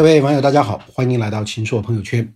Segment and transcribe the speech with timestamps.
[0.00, 2.32] 各位网友，大家好，欢迎来到秦朔朋友圈。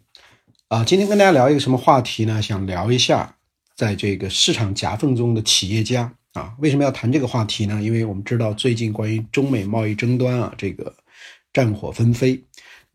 [0.68, 2.42] 啊，今天跟大家聊一个什么话题呢？
[2.42, 3.38] 想聊一下，
[3.75, 7.81] 在这个市场夹缝中的企业家啊，为什么要谈这个话题呢？
[7.83, 10.95] 因为我们知道最近关于中美贸易争端啊，这个
[11.54, 12.45] 战火纷飞。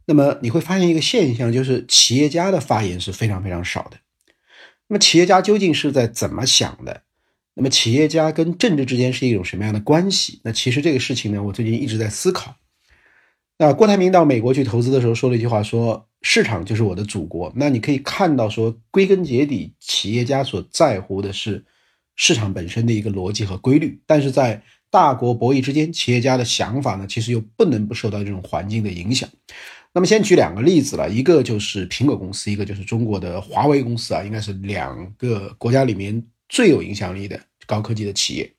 [0.05, 3.97] 那么你会发现一个现象，就是企业家的发言是非常非常少的。
[4.87, 7.01] 那么企业家究竟是在怎么想的？
[7.55, 10.39] 那么企业家跟政治之间是一种什么样的关系？
[10.43, 12.55] 那其实这个事情呢，我最近一直在思考。
[13.61, 17.51] 那郭台铭到美国去投资的时候说了一句话，说市场就是我的祖国。
[17.57, 21.65] 那你可以看到，说归根结底，企业家所在乎的是
[22.15, 23.99] 市场本身的一个逻辑和规律。
[24.05, 29.29] 但是在大国博弈之间，企业家的想法呢，其实又不能不受到这种环境的影响。
[29.93, 38.49] 那么先举两个例子了，一个就是苹果公司，一个就是中国的华为公司啊，应该是两个国家里面最有影响力的高科技的企业。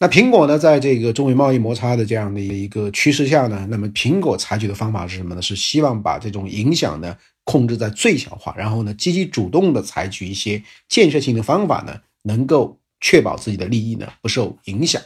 [0.00, 5.42] 那苹果呢，在这个中美贸易摩擦的这样的一个趋势下呢，那么苹果采取的方法是什么呢？
[5.42, 15.02] 是希望把这种影响呢控制在最小化，然后呢积极主动的采取一些建设性的方法呢，能够确保自己的利益呢不受影响。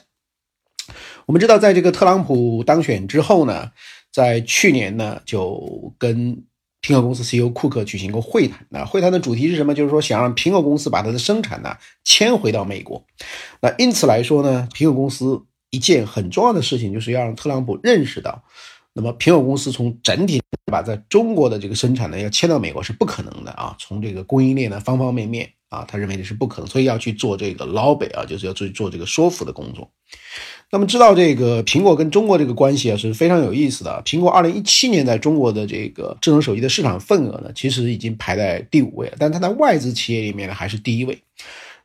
[1.25, 3.71] 我们知道，在这个特朗普当选之后呢，
[4.13, 6.45] 在去年呢就跟。
[6.83, 9.73] 苹果公司 CEO 库克举行过会谈，那会谈的主题是什么？
[9.73, 13.05] 就是说想让苹果公司把它的生产呢迁回到美国。
[13.61, 18.43] 那因此来说呢，苹果公司一件很重要的事情就是要让特朗普认识到，
[18.93, 29.89] 那么苹果公司从整体把在中国的这个生产呢要迁到美国是不可能的啊，从这个供应链的方方面面啊，他认为这是不可能，所以要去做这个捞北啊，就是要去做这个说服的工作。
[30.75, 34.03] 那么知道这个苹果跟中国这个关系啊是非常有意思的。
[34.07, 41.19] 苹果二零一七年在中国的这个智能手机的市场份额呢，其实已经排在第五位了，但它在外资企业里面呢还是第一位。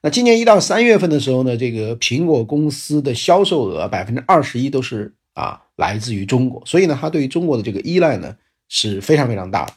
[0.01, 8.33] 那今年一到三月份的时候呢，这个苹果公司的销售额百分之二十一都是啊来自于中国，所以呢，它对于中国的这个依赖呢
[8.69, 9.73] 是非常非常大的。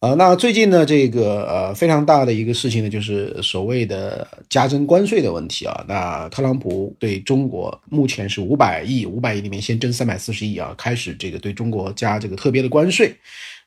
[0.00, 5.84] 呃，那最近呢，这个呃非常大的一个事情呢，就是所谓的加征关税的问题啊。
[5.88, 13.16] 那特朗普对中国目前是五百亿，五百亿里面先征三百四十亿啊，开始这个对中国加这个特别的关税。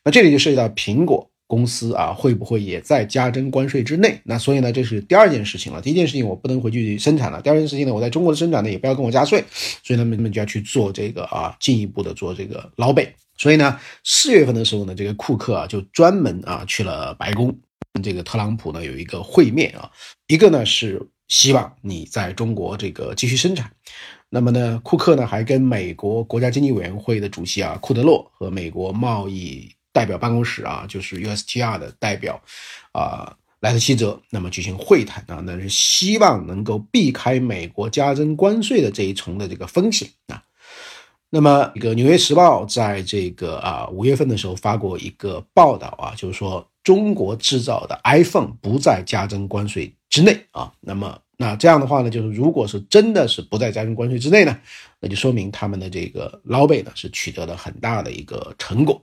[0.04, 4.20] 那这里就涉及到苹果公司啊，会不会也在加征关税之内？
[4.22, 5.82] 那所以呢，这是第二件事情了。
[5.82, 9.42] 第一件事情我不能回去生产了，第二件事情呢，我在中国的生产呢也不要跟我加税，
[9.82, 13.12] 所以他们就要去做这个啊，进一步的做这个捞北。
[13.40, 17.58] 所以呢，四月份的时候呢，这个库克啊就专门啊去了白宫，
[17.94, 19.90] 跟这个特朗普呢有一个会面啊。
[20.26, 23.72] 一个呢是希望你在中国这个继续生产，
[24.28, 32.38] 那么呢，库克呢还跟美国国家经济委员会的主席啊库德洛和美国贸易代表办公室啊就是 USTR 的代表
[32.92, 40.42] 啊莱特希泽那么举行会谈啊，那是希望能够避开美国加征关税的这一重的这个风险啊。
[41.32, 50.72] 那么，一个《纽约时报》在这个啊五月份的时候发过一个报道啊，就是说中国制造的 iPhone 不在加征关税之内啊。
[50.80, 54.58] 那么，那这样的话呢，就是如果是真的是不在加征关税之内呢，
[54.98, 59.00] 那就说明他们的这个捞贝呢是取得了很大的一个成果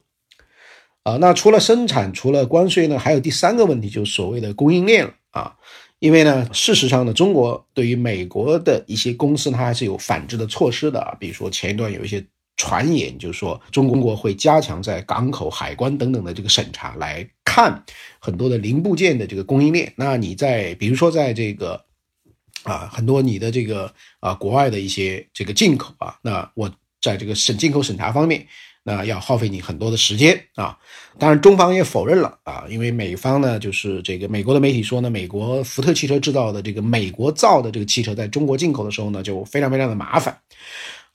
[1.03, 1.15] 啊。
[1.21, 5.55] 那除了生产，除了关税呢，还有第三个问题，就是所谓的供应链了啊。
[5.99, 11.15] 因为呢，事实上呢，中国对于美国的一些公司，它还是有反制的措施的啊。
[11.19, 12.23] 比如说前一段有一些
[12.55, 17.83] 传言，就是说中国会加强在港口、海关等等的这个审查，来看
[18.19, 19.91] 很多的零部件的这个供应链。
[19.95, 21.83] 那你在比如说在这个
[22.63, 26.71] 啊，很多你的这个啊国外的一些这个进口啊，那我
[27.01, 28.45] 在这个审进口审查方面。
[28.87, 30.77] 那要耗费你很多的时间啊！
[31.19, 40.39] 当然，中方也否认了啊，因为美方呢，就是这个美国的媒体说呢，美国福特汽车制造的这个美国造的这个汽车在中国进口的时候呢，就非常非常的麻烦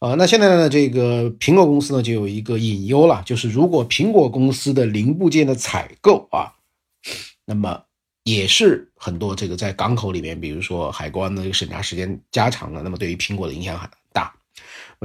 [0.01, 0.13] 啊。
[0.19, 6.53] 那现在呢，这个苹果公司呢就有一个隐忧了，就是如果苹果公司的零部件的采购啊，
[7.47, 7.83] 那么
[8.25, 13.97] 也是很多这个在港口里面，比如说海关的这个审查时间加长了，那么对于苹果的影响很大。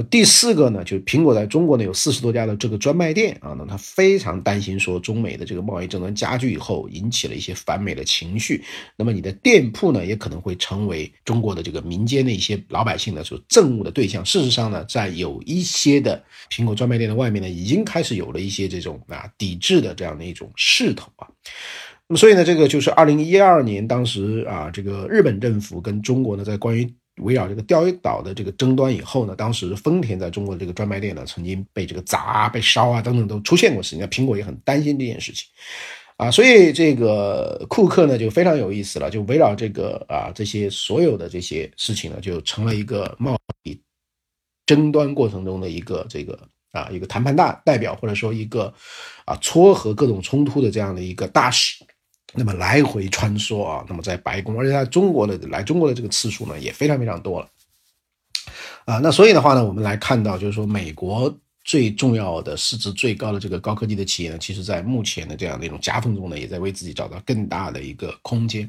[0.04, 8.62] 第四个呢，就是苹果在中国呢有四十多家的这个专卖店啊，那他非常担心说中美的这个贸易争端加剧以后，引起了一些反美的情绪，
[8.96, 14.24] 那么你的店铺呢也可能会成为中国的这个民间的一些老百姓的所憎恶的对象。
[14.24, 21.26] 事实上呢，在有一些的苹果专卖店的外面呢，已经开始有了一些这种啊抵制的这样的一种势头啊。
[22.06, 26.88] 那么所以呢，这个就是二零一二年当时啊，这个日本政府跟中国呢在关于。
[27.20, 34.00] 围绕这个钓鱼岛的这个争端以后呢，当时丰田在中国的这个专卖店呢，曾经被这个砸、被烧啊等等都出现过事情。
[34.00, 35.46] 那苹果也很担心这件事情，
[36.16, 43.80] 啊，所以这个库克呢就非常有意思了，就围绕这个啊这些所有的这些事情呢，就成了一个贸易
[44.66, 46.38] 争端过程中的一个这个
[46.72, 48.72] 啊，一个谈判大代表，或者说一个
[49.24, 51.82] 啊撮合各种冲突的这样的一个大使，
[52.34, 57.48] 那么来回穿梭啊，那么在白宫，而且在中国的来中国的这个次数呢也非常非常多了
[58.84, 58.98] 啊。
[58.98, 61.36] 那所以的话呢，我们来看到就是说美国。
[61.64, 68.66] 最重要的市值最高的这个高科技的企业呢，其实在目前的这样的一种夹缝中呢，也在为自己找到更大的一个空间。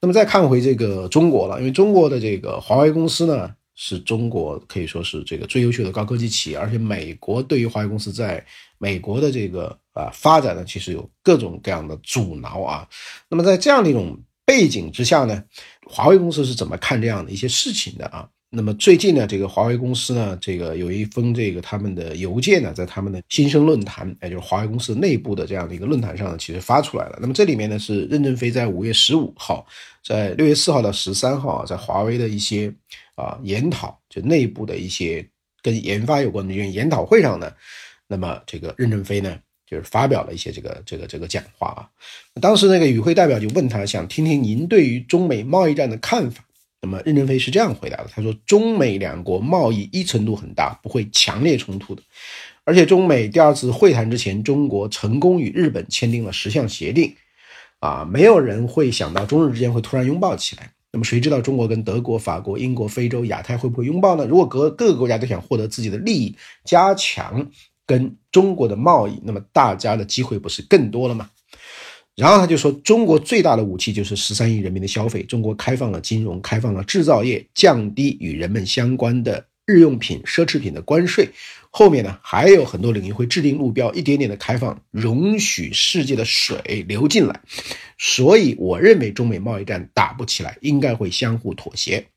[0.00, 8.42] 那么再看回这个中国了，因为中国的这个华为公司呢，是中国可以说是这个最优秀的高科技企业，而且美国对于华为公司在
[8.78, 12.88] 美国的这个啊发展呢，其实有各种各样的阻挠啊。
[13.28, 15.42] 那么在这样的一种背景之下呢，
[15.86, 18.28] 华为公司是怎么看这样的一些事情的啊？
[18.54, 27.18] 那么最近呢，这个华为公司呢，这个有一封这个他们的邮件呢，在他们的新生论坛，也就是华为公司内部的这样的一个论坛上呢，其实发出来了。
[27.18, 29.66] 那么这里面呢，是任正非在五月十五号，
[30.04, 32.70] 在六月四号到十三号啊，在华为的一些
[33.14, 35.26] 啊研讨，就内部的一些
[35.62, 37.50] 跟研发有关的研讨会上呢，
[38.06, 39.38] 那么这个任正非呢，
[39.72, 41.88] 就是发表了一些这个这个这个讲话啊。
[42.40, 46.44] 当时那个与会代表就问他，想听听您对于中美贸易战的看法。
[46.82, 52.02] 那么任正非是这样回答的：“他说，中美两国贸易依存度很大，不会强烈冲突的。
[52.64, 57.14] 而且中美第二次会谈之前，中国成功与日本签订了十项协定，
[57.78, 60.72] 啊，没有人会想到中日之间会突然拥抱起来。
[60.90, 64.26] 那么谁知道中国跟德国、法国、英国、非洲、亚太会不会拥抱呢？
[64.26, 67.48] 如果各各个国家都想获得自己的利益，加强
[67.86, 71.30] 跟中国的贸易，那么大家的机会不是更多了吗？”
[72.14, 75.22] 然后他就说，中国最大的武器就是十三亿人民的消费。
[75.22, 81.30] 中国开放了金融，开放了制造业，降低与人们相关的日用品、奢侈品的关税。
[81.70, 87.40] 后面呢还有很多领域会制定目标，一点点的开放，容许世界的水流进来。
[87.96, 92.08] 所以我认为中美贸易战打不起来，应该会相互妥协。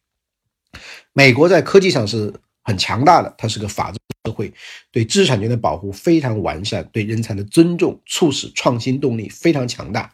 [1.13, 2.33] 美国在科技上是。
[2.65, 4.51] 很强大的，它是个法治社会，
[4.91, 10.11] 对知识产权的保护非常完善，对人才的尊重促使创新动力非常强大。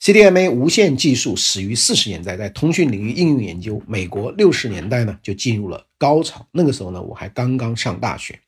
[0.00, 6.46] CDMA 无线技术始于四十年代，在通讯领域应用研究，美国六十年代呢就进入了高潮。
[6.52, 8.38] 那个时候呢，我还刚刚上大学。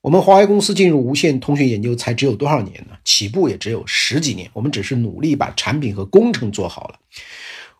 [0.00, 2.96] 我们华为公司进入无线通讯研究才只有多少年呢？
[3.04, 4.48] 起步也只有十几年。
[4.52, 6.98] 我们只是努力把产品和工程做好了。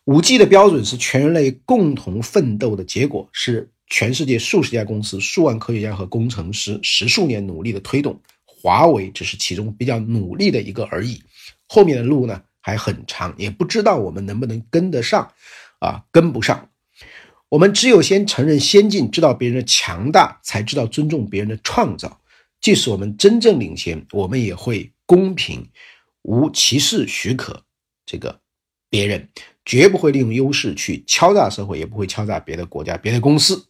[0.05, 3.71] 五 G 的标准是全人类共同奋斗的结果，是。
[3.89, 11.23] 全世界数十家公司、数万科学家和工程师十数年努力的推动，华为只是其中比较努力的一个而已。
[11.69, 15.33] 后面的路呢还很长，也不知道我们能不能跟得上，
[15.79, 16.69] 啊，跟不上。
[17.49, 22.21] 我们只有先承认先进，知道别人的强大，才知道尊重别人的创造。
[22.61, 25.71] 即使我们真正领先，我们也会公平、
[26.23, 27.63] 无歧视许可
[28.05, 28.41] 这个
[28.91, 29.29] 别人，
[29.65, 33.69] 绝不会利用优势去敲诈社会，也不会敲诈别的国家、别的公司。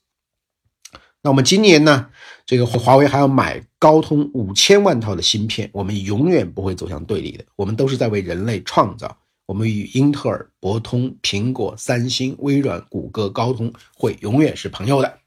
[1.27, 2.07] 那我们今年呢？
[2.47, 7.45] 这个华为还要买高通五千万套的芯片，我们永远不会走向对立的。
[7.57, 9.19] 我们都是在为人类创造。
[9.47, 15.19] 我们与英特尔、博通、苹果、三星、微软、谷歌、高通会永远是朋友的。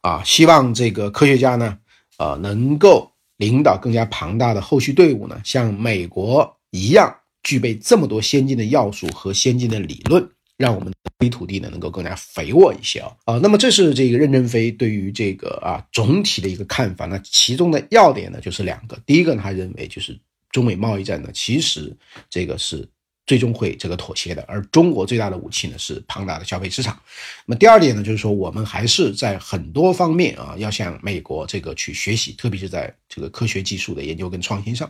[0.00, 1.78] 啊，希望这个科学家呢，
[2.18, 7.14] 呃，能够领导更加庞大的后续队伍呢，像美国一样，
[7.44, 10.28] 具备这么多先进的要素和先进的理论。
[10.62, 17.06] 让我们的土地呢能够更加肥沃一些啊啊，那么这是这个任正非对于这个啊总体的一个看法。
[17.06, 20.16] 那其中的要点呢就是两个，第一个他认为就是
[20.52, 21.92] 中美贸易战呢其实
[22.30, 22.88] 这个是
[23.26, 26.96] 最终会这个妥协的，而中国最大的武器呢是庞大的消费市场。
[27.44, 34.88] 那么第二点呢就是说我们还是在很多方面啊要向美国这个去学习，特别是在这个科学技术的研究跟创新上。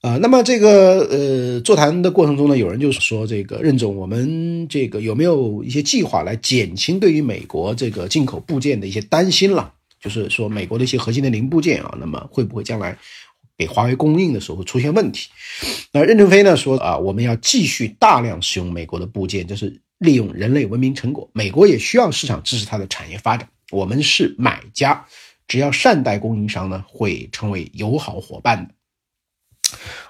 [0.00, 9.74] 啊，那么这个呃座谈的过程中呢，有人就说这个任总，我们这个有没有一些计划来减轻对于美国这个进口部件的一些担心了？
[10.00, 12.96] 就是说美国的一些核心的零部件啊，那么会不会将来
[13.58, 15.28] 给华为供应的时候出现问题？
[15.92, 21.28] 那任正非呢说啊，我们要继续大量使用美国的部件，就是利用人类文明成果。
[21.34, 25.04] 美国也需要市场支持它的产业发展，我们是买家，
[25.46, 28.74] 只要善待供应商呢，会成为友好伙伴的。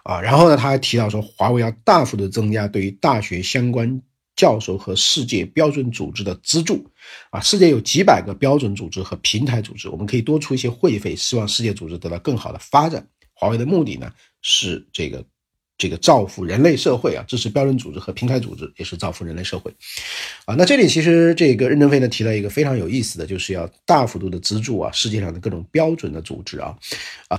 [0.05, 4.03] 啊，然后呢，他还提到说，华为要大幅的增加对于大学相关
[4.37, 6.91] 教授和世界标准组织的资助。
[7.31, 13.07] 啊，世界有几百个标准组织和平台组织，我们可以多出一些会费，希望世界组织得到更好的发展。
[13.35, 14.11] 华为的目的呢，
[14.43, 15.25] 是这个。
[15.81, 19.73] 这个造福人类社会啊，支持标准组织和平台组织也是造福人类社会，
[20.45, 26.77] 啊，那这里其实这个任正非呢提到一个非常有意思的，就是要大幅度的资助啊世界上的各种标准的组织啊，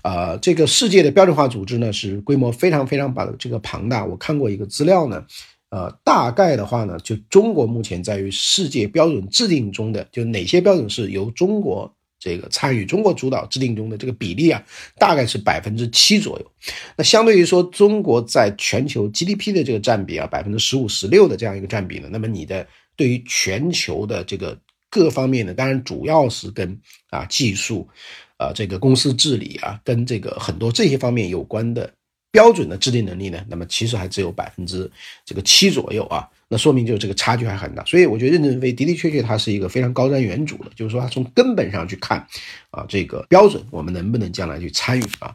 [0.01, 4.03] 啊，这个世界的标准化组织呢是规模非常非常把这个庞大。
[4.03, 5.23] 我看过一个资料呢，
[5.69, 14.63] 呃，大概的话呢，就中国目前在于世界标准制定中的，就哪些标准是由中国这个参与中国主导制定中的这个比例啊，
[14.99, 16.51] 大概是百分之七左右。
[16.95, 24.55] 那相对于说中国在全球 GDP 的这个占比啊，百分之十五、十六的这样一个占比呢，那么你的对于全球的这个
[24.91, 27.89] 各方面的，当然主要是跟啊技术，
[28.37, 31.91] 啊这个公司治理啊，跟这个很多这些方面有关的
[32.31, 34.89] 标准的制定能力呢，那么其实还只有百分之
[35.25, 36.29] 这个七左右啊。
[36.53, 42.27] 那说明就是这个差距还很大，所以我觉得任正非的的确确他是一个非常高瞻远瞩的，就是说他从根本上去看，
[42.71, 45.33] 啊，这个标准我们能不能将来去参与啊？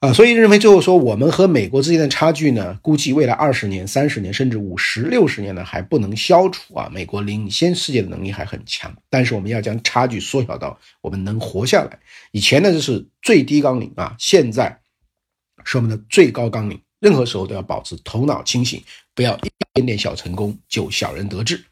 [0.00, 6.90] 啊，所以任正非最后说，我们和美国之间的差距呢，估计未来二十年、三十年甚至五十六十年呢还不能消除啊。
[6.90, 11.98] 美国领先世界的能力还很强，但是我们要将差距缩小到我们能活下来。
[12.32, 14.80] 以前呢这是最低纲领啊，现在
[15.62, 16.80] 是我们的最高纲领。
[17.00, 18.82] 任何时候都要保持头脑清醒，
[19.14, 21.64] 不要一点点小成功就小人得志。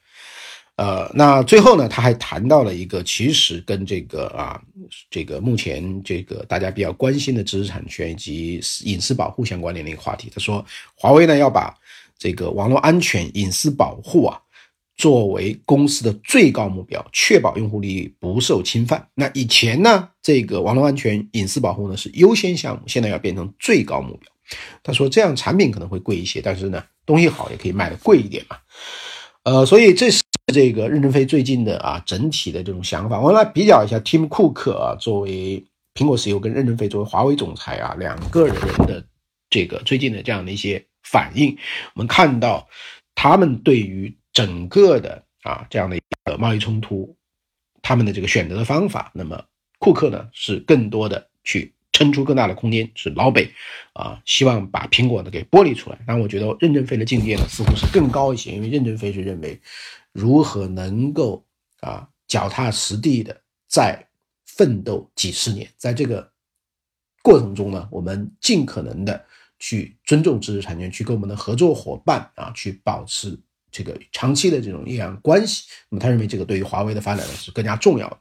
[0.77, 4.61] 呃，那最后呢，他还谈到了一个其实跟这个啊，
[5.09, 10.29] 这个目前这个大家比较关心的知识产权以及隐私保护相关联的一个话题。
[10.35, 10.67] 他说，
[10.97, 11.73] 华为呢要把
[12.19, 14.37] 这个网络安全、隐私保护啊
[14.97, 19.07] 作为公司的最高目标，确保用户利益不受侵犯。
[19.15, 24.34] 那以前呢，这个网络安全、隐私保护呢是优先项目，现在要变成最高目标。
[24.83, 28.57] 他说：“这样产品可能会贵一些，但是呢，东西好也可以卖的贵一点嘛。
[29.45, 30.23] 呃，所以这是
[30.53, 33.21] 这个任正非最近的啊整体的这种想法。
[33.21, 39.05] 我们来比较一下，Tim Cook 啊，作为苹果 CEO 跟任正非作为华为总裁啊，两个人的
[39.51, 41.57] 这个最近的这样的一些反应，
[41.95, 42.69] 我们看到
[43.15, 47.15] 他们对于整个的啊这样的一个贸易冲突，
[47.83, 49.45] 他们的这个选择的方法，那么
[49.79, 53.49] 库克呢是更多的去。”撑出更大的空间是老北，
[53.93, 55.99] 啊，希望把苹果呢给剥离出来。
[56.05, 59.61] 但我觉得任正非的境界呢似乎是更高一些，因为任正非是认为，
[60.13, 61.47] 如何能够
[61.81, 64.09] 啊脚踏实地的再
[64.45, 66.29] 奋斗几十年，在这个
[67.23, 69.25] 过程中呢，我们尽可能的
[69.61, 73.39] 去尊重知识产权，去跟我们的合作伙伴啊去保持
[73.71, 75.63] 这个长期的这种力量关系。
[75.91, 78.19] 那么他认为这个对于华为的发展呢是更加重要的。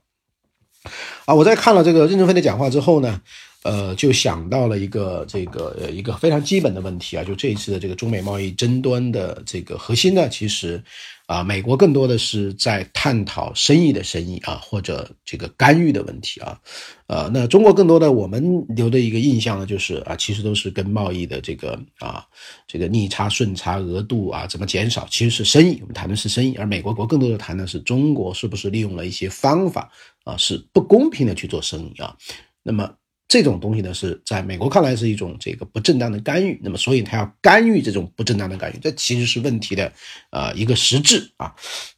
[1.25, 3.23] 啊，我在看了这个任正非的讲话之后呢。
[3.63, 10.83] 呃，就想到了一个这个呃一个非常基本的问题啊，就这一次的这个中美贸易争端的这个核心呢，其实
[11.27, 16.59] 啊，美国更多的是在探讨生意的生意啊，或者这个干预的问题啊，
[17.07, 22.25] 呃，那中国更多的我们留的一个印象呢，就是啊，其实都是跟贸易的这个啊
[22.67, 29.89] 这个逆差顺差额度啊怎么减少，其实是生意，我们谈的是生意，而美国国更多的谈的是中国是不是利用了一些方法
[30.25, 32.13] 啊，是不公平的去做生意啊，
[32.61, 32.91] 那么。
[33.33, 39.91] 这种东西呢，是在美国看来是一种这个不正当的干预，那么所以他要干预这种不正当的干预，这其实是问题的
[40.29, 41.51] 啊一个实质啊。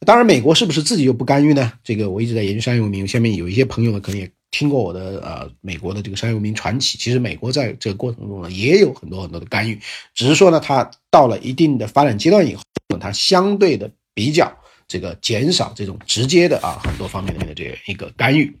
[0.06, 1.70] 当然，美国是不是自己就不干预呢？
[1.84, 6.96] 这个我一直在研究商业文明，下面有一些朋友呢可能也听过我的呃美国的这个商业文明传奇。
[6.96, 9.78] 其实美国在这个过程中呢也有很多很多的干预，
[10.14, 12.62] 只是说呢它到了一定的发展阶段以后，
[12.98, 14.50] 它相对的比较
[14.88, 18.56] 这个减少这种直接的啊很多方面的这样一个干预。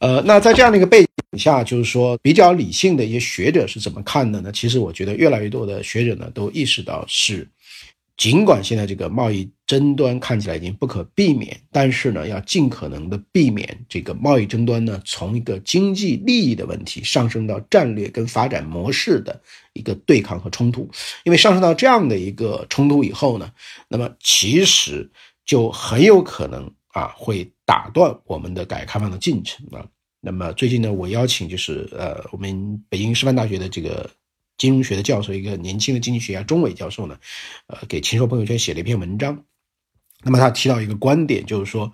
[0.00, 4.52] 呃，那在这样的一个背景下，就是说比较理性的一些学者是怎么看的呢？
[4.52, 7.48] 其实我觉得越来越多的学者呢都意识到，是
[8.16, 19.40] 尽管现在这个贸易争端看起来已经不可避免，但是呢，要尽可能的避免这个贸易争端呢从一个经济利益的问题上升到战略跟发展模式的
[19.72, 20.88] 一个对抗和冲突。
[21.24, 23.50] 因为上升到这样的一个冲突以后呢，
[23.88, 25.10] 那么其实
[25.44, 27.50] 就很有可能啊会。
[27.68, 29.86] 打断我们的改革开放的进程啊！
[30.22, 34.10] 那么最近呢，我邀请就是呃，我们北京师范大学的这个
[34.56, 37.18] 金融学的教授，一个年轻的经济学家钟伟教授呢，
[37.66, 39.44] 呃，给秦朔朋友圈写了一篇文章。
[40.22, 41.92] 那么他提到一个观点，就是说，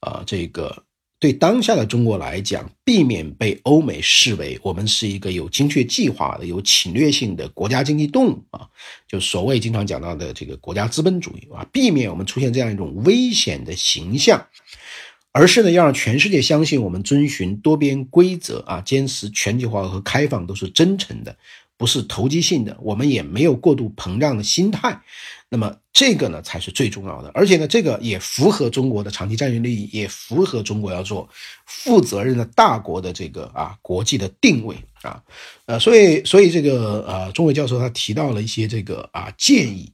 [0.00, 0.84] 啊，这个
[1.18, 8.68] 对当下的中国来讲，避免被欧美视为我们是一个有精确计划的、有侵略性的国家经济动物啊，
[9.08, 14.46] 就所谓经常讲到的这个国家资本主义啊，避免我们出现这样一种危险的形象。
[15.34, 21.36] 而是呢，要让全世界相信我们遵循多边规则啊，坚持全球化和开放都是真诚的，
[21.76, 22.78] 不是投机性的。
[22.80, 25.02] 我们也没有过度膨胀的心态。
[25.48, 27.32] 那么这个呢，才是最重要的。
[27.34, 31.28] 而且呢，这个也符合中国的长期战略利益，也符合中国要做
[31.66, 35.20] 负责任的大国的这个啊国际的定位啊。
[35.66, 39.90] 呃，所以，所以这个呃，钟伟教授他提到了一些这个啊建议。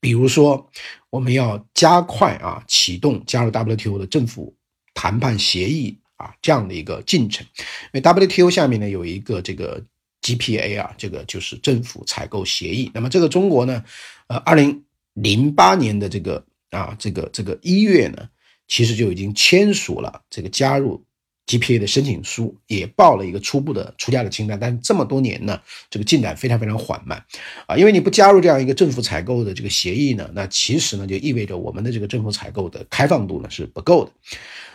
[0.00, 0.70] 比如说，
[1.10, 4.54] 我们要加快啊启动加入 WTO 的政府
[4.94, 7.46] 谈判协议啊这样的一个进程，
[7.92, 9.82] 因为 WTO 下面呢有一个这个
[10.22, 12.90] GPA 啊，这个就是政府采购协议。
[12.92, 13.84] 那么这个中国呢，
[14.26, 14.84] 呃，二零
[15.14, 18.28] 零八年的这个啊这个这个一月呢，
[18.66, 21.02] 其实就已经签署了这个加入
[21.48, 27.24] GPA 的申请书，也报了一个初步的出价的清单，但是这么多年呢，这个进展非常非常缓慢。
[27.66, 34.10] 啊，因为你不加入这样一个政府采购的这个协议呢，那其实呢就意味着我们的这个政府采购的开放度呢是不够的。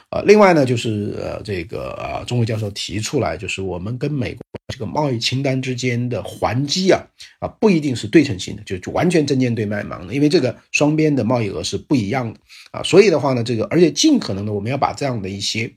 [0.09, 7.01] 呃，另外呢，就是呃，这个啊，钟伟教授提出来，就是我们跟美国这个贸易清单之间的还击啊，
[7.39, 12.39] 啊，不一定是对称性的，就就完全针尖对麦芒的，因为这个双边的贸易额是不一样的。
[12.69, 15.73] 啊，所以的话呢，这个而且尽可能的，我们要把这样的一些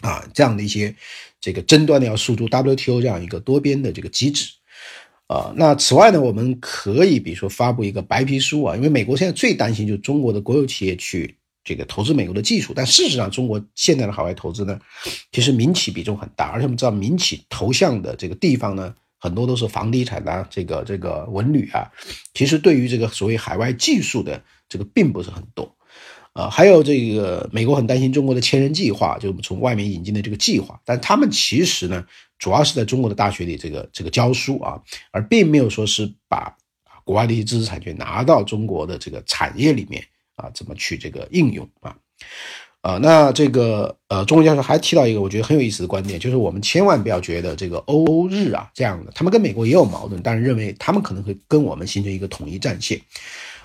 [0.00, 0.94] 啊，这样的一些
[1.40, 4.50] 这个争端呢，要诉诸 WTO 这样一个多边的这个机制
[5.26, 5.52] 啊。
[5.56, 11.36] 那此外呢，我们可以比如说发布一个白皮书啊，因为美国现在最担心就是中国的国有企业去。
[11.66, 14.78] 这个投资美国的技术，但事实上，中国现在的海外投资呢，
[15.32, 21.90] 其实民企比重很大，而且我们知道民企投向的这个地方呢，很多都是房地产啊，这个这个文旅啊，
[22.34, 25.74] 其实对于这个所谓海外技术的这个并不是很多，
[26.34, 32.04] 啊，还有这个美国很担心中国的千人计划，就是从外面引进的这个计划，但他们其实呢，
[32.38, 34.78] 主要是在中国的大学里这个这个教书啊，
[35.10, 36.54] 而并没有说是把
[37.04, 40.04] 国外的一些知识产权拿到中国的这个产业里面。
[40.36, 41.94] 啊，怎么去这个应用啊？
[42.80, 53.00] 啊，那这个呃，钟教授还提到一个我觉得很有意思的观点，就是我们千万不要觉得这个欧欧日啊这样的，他们跟美国也有矛盾，但是认为他们可能会跟我们形成一个统一战线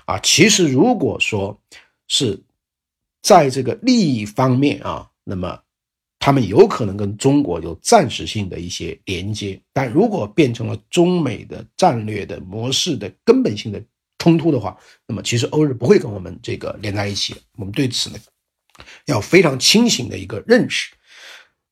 [0.04, 0.16] 啊。
[0.22, 1.58] 其实如果说
[2.06, 2.40] 是
[3.22, 5.58] 在这个利益方面啊，那么
[6.18, 13.82] 他们有可能跟中国有暂时性的一些连接，但如果变成了中美的战略的模式的根本性的。
[14.22, 17.34] 冲突的话，那么其实欧日不会跟我们这个连在一起。
[17.56, 18.18] 我们对此呢，
[19.06, 20.92] 要非常清醒的一个认识。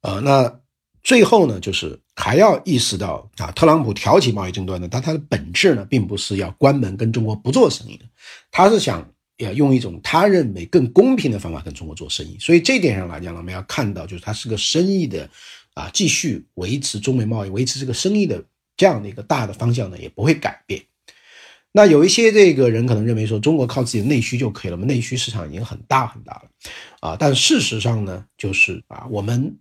[0.00, 0.60] 呃，那
[1.02, 8.06] 最后呢，就是还要意识到啊，特朗普挑起贸易争端呢，但他的本质呢，并不是要关门跟中国不做生意的，
[8.50, 9.06] 他是想
[9.38, 12.36] 要用一种他认为更公平的方法跟中国做生意。
[12.38, 15.28] 所以这点上来讲呢，我们要看到，就是他是个生意的
[15.74, 18.44] 啊，继续维持中美贸易，维持这个生意的
[18.76, 20.82] 这样的一个大的方向呢，也不会改变。
[21.70, 26.50] 那有一些这个人可能认为说，中国靠自己的内需就可以了，我们内需市场已经很大很大了，
[27.00, 29.56] 啊，但事实上呢，就是啊，我们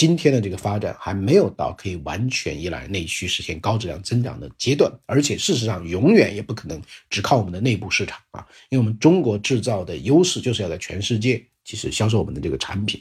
[0.00, 12.98] 今天的这个发展还没有到可以完全依赖内需实现高质量增长的阶段，而且事实上永远也不可能只靠我们的内部市场啊，因为我们中国制造的优势就是要在全世界其实销售我们的这个产品，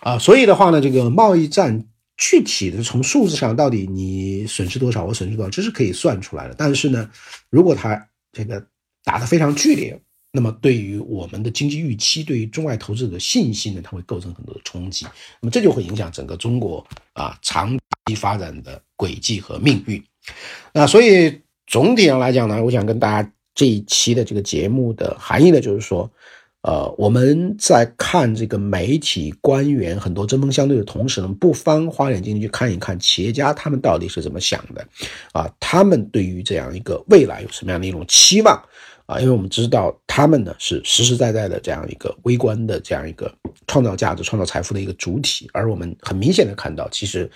[0.00, 1.86] 啊，所以的话呢，这个贸易战。
[2.18, 6.54] 具体的从数字上，到底你损失多少，我损失多少，这是可以算出来的。
[6.56, 7.10] 但是呢，
[7.50, 8.66] 如果它这个
[9.04, 10.00] 打得非常剧烈，
[10.36, 15.06] 那么对于我们的经济预期，对于中外投资者的信心呢，它会构成很多的冲击。
[15.40, 20.02] 那么这就会影响整个中国啊长期发展的轨迹和命运。
[20.74, 26.10] 那所以总体上来讲呢，我想跟大家这一期的这个节目的含义呢，就是说。
[26.62, 34.84] 呃，我们在看这个媒体官员很多针锋相对的同时呢，不妨花点精力去看一看企业家他们到底是怎么想的，
[35.30, 38.60] 啊，他们对于这样一个未来有什么样的一种期望，
[39.06, 43.34] 啊，因为我们知道他们呢是实实在在的这样一个微观的这样一个
[43.66, 47.30] 创造价值、创造财富的一个主体，而我们很明显的看到，其实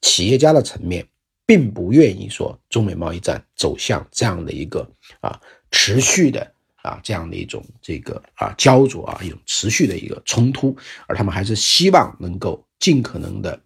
[0.00, 1.06] 企业家的层面
[1.44, 4.88] 并不愿意说中美贸易战走向这样的一个
[5.20, 6.52] 啊持续的。
[6.82, 10.76] 啊，这样的一种这个啊焦灼啊，一种持续的一个冲突，
[11.08, 13.58] 而他们还是希望能够尽可能的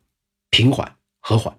[0.48, 1.54] 平缓和缓。